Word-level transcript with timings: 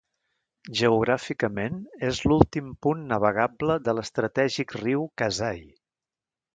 Geogràficament 0.79 1.75
és 2.09 2.23
l'últim 2.31 2.73
punt 2.87 3.05
navegable 3.13 3.79
de 3.89 3.97
l'estratègic 3.99 4.79
riu 4.83 5.09
Kasai. 5.25 5.67